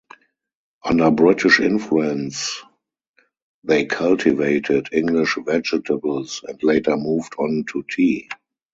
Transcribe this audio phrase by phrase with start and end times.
[0.83, 2.63] Under British influence
[3.63, 8.27] they cultivated English vegetables and later moved on to tea.